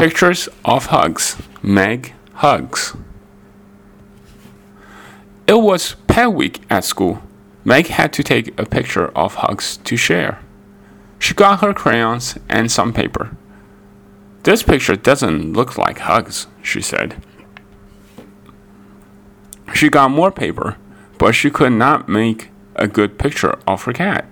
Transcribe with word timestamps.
Pictures 0.00 0.48
of 0.64 0.86
hugs. 0.86 1.36
Meg 1.60 2.14
hugs. 2.36 2.96
It 5.46 5.60
was 5.60 5.94
pet 6.06 6.32
week 6.32 6.62
at 6.70 6.84
school. 6.84 7.20
Meg 7.66 7.88
had 7.88 8.10
to 8.14 8.22
take 8.22 8.58
a 8.58 8.64
picture 8.64 9.08
of 9.08 9.34
hugs 9.34 9.76
to 9.84 9.98
share. 9.98 10.38
She 11.18 11.34
got 11.34 11.60
her 11.60 11.74
crayons 11.74 12.38
and 12.48 12.72
some 12.72 12.94
paper. 12.94 13.36
This 14.44 14.62
picture 14.62 14.96
doesn't 14.96 15.52
look 15.52 15.76
like 15.76 15.98
hugs, 15.98 16.46
she 16.62 16.80
said. 16.80 17.22
She 19.74 19.90
got 19.90 20.10
more 20.10 20.32
paper, 20.32 20.78
but 21.18 21.32
she 21.32 21.50
could 21.50 21.72
not 21.72 22.08
make 22.08 22.48
a 22.74 22.88
good 22.88 23.18
picture 23.18 23.58
of 23.66 23.82
her 23.82 23.92
cat. 23.92 24.24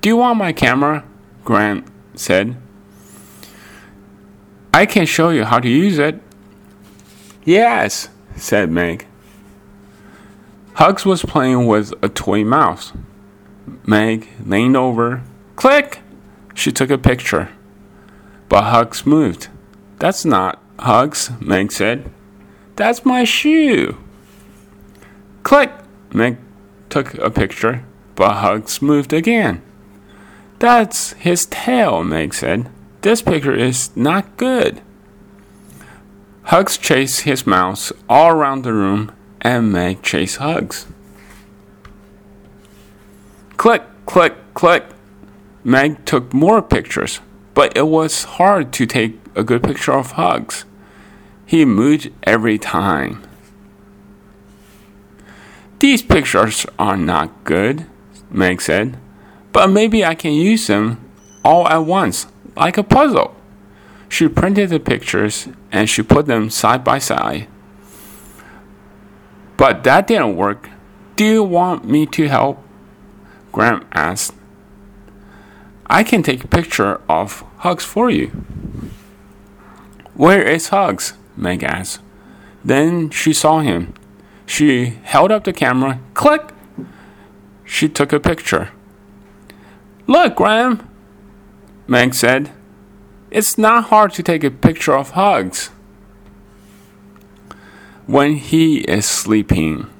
Do 0.00 0.08
you 0.08 0.16
want 0.16 0.38
my 0.38 0.54
camera? 0.54 1.04
Grant 1.44 1.86
said. 2.14 2.56
I 4.72 4.86
can 4.86 5.06
show 5.06 5.30
you 5.30 5.44
how 5.44 5.58
to 5.58 5.68
use 5.68 5.98
it. 5.98 6.20
Yes, 7.44 8.08
said 8.36 8.70
Meg. 8.70 9.06
Hugs 10.74 11.04
was 11.04 11.24
playing 11.24 11.66
with 11.66 11.92
a 12.02 12.08
toy 12.08 12.44
mouse. 12.44 12.92
Meg 13.84 14.28
leaned 14.46 14.76
over. 14.76 15.22
Click! 15.56 16.00
She 16.54 16.72
took 16.72 16.90
a 16.90 16.98
picture. 16.98 17.50
But 18.48 18.64
Hugs 18.64 19.04
moved. 19.04 19.48
That's 19.98 20.24
not 20.24 20.62
Hugs, 20.78 21.30
Meg 21.40 21.72
said. 21.72 22.10
That's 22.76 23.04
my 23.04 23.24
shoe. 23.24 23.98
Click! 25.42 25.70
Meg 26.14 26.38
took 26.88 27.14
a 27.14 27.30
picture, 27.30 27.84
but 28.14 28.36
Hugs 28.36 28.80
moved 28.80 29.12
again. 29.12 29.62
That's 30.58 31.12
his 31.14 31.46
tail, 31.46 32.02
Meg 32.04 32.34
said. 32.34 32.70
This 33.02 33.22
picture 33.22 33.54
is 33.54 33.94
not 33.96 34.36
good. 34.36 34.82
Hugs 36.44 36.76
chased 36.76 37.22
his 37.22 37.46
mouse 37.46 37.92
all 38.08 38.30
around 38.30 38.62
the 38.62 38.72
room, 38.72 39.12
and 39.40 39.72
Meg 39.72 40.02
chased 40.02 40.36
Hugs. 40.36 40.86
Click, 43.56 43.82
click, 44.04 44.34
click. 44.54 44.84
Meg 45.64 46.04
took 46.04 46.32
more 46.34 46.60
pictures, 46.60 47.20
but 47.54 47.74
it 47.76 47.86
was 47.86 48.24
hard 48.24 48.72
to 48.74 48.86
take 48.86 49.18
a 49.34 49.44
good 49.44 49.62
picture 49.62 49.92
of 49.92 50.12
Hugs. 50.12 50.64
He 51.46 51.64
moved 51.64 52.10
every 52.24 52.58
time. 52.58 53.22
These 55.78 56.02
pictures 56.02 56.66
are 56.78 56.96
not 56.96 57.44
good, 57.44 57.86
Meg 58.30 58.60
said, 58.60 58.98
but 59.52 59.68
maybe 59.68 60.04
I 60.04 60.14
can 60.14 60.32
use 60.32 60.66
them 60.66 61.00
all 61.42 61.66
at 61.68 61.84
once, 61.84 62.26
like 62.60 62.76
a 62.76 62.84
puzzle. 62.84 63.34
She 64.10 64.28
printed 64.28 64.68
the 64.68 64.78
pictures 64.78 65.48
and 65.72 65.88
she 65.88 66.02
put 66.02 66.26
them 66.26 66.50
side 66.50 66.84
by 66.84 66.98
side. 66.98 67.48
But 69.56 69.82
that 69.84 70.06
didn't 70.06 70.36
work. 70.36 70.68
Do 71.16 71.24
you 71.24 71.42
want 71.42 71.86
me 71.86 72.04
to 72.06 72.28
help? 72.28 72.62
Graham 73.50 73.86
asked. 73.92 74.34
I 75.86 76.04
can 76.04 76.22
take 76.22 76.44
a 76.44 76.48
picture 76.48 77.00
of 77.08 77.44
Hugs 77.58 77.84
for 77.84 78.10
you. 78.10 78.28
Where 80.14 80.42
is 80.42 80.68
Hugs? 80.68 81.14
Meg 81.36 81.62
asked. 81.62 82.00
Then 82.62 83.08
she 83.10 83.32
saw 83.32 83.60
him. 83.60 83.94
She 84.44 84.98
held 85.02 85.32
up 85.32 85.44
the 85.44 85.52
camera. 85.54 85.98
Click! 86.12 86.52
She 87.64 87.88
took 87.88 88.12
a 88.12 88.20
picture. 88.20 88.70
Look, 90.06 90.36
Graham, 90.36 90.89
Meg 91.90 92.14
said. 92.14 92.52
It's 93.32 93.58
not 93.58 93.86
hard 93.86 94.12
to 94.12 94.22
take 94.22 94.44
a 94.44 94.50
picture 94.52 94.96
of 94.96 95.10
Hugs 95.10 95.70
when 98.06 98.36
he 98.36 98.78
is 98.82 99.04
sleeping. 99.04 99.90